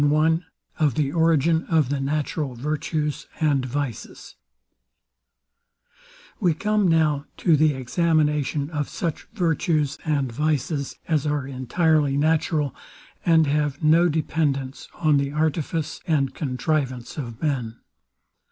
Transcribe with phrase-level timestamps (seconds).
[0.03, 0.39] I
[0.79, 4.35] OF THE ORIGIN OF THE NATURAL VIRTUES AND VICES
[6.39, 12.73] We come now to the examination of such virtues and vices as are entirely natural,
[13.27, 17.75] and have no dependance on the artifice and contrivance of men.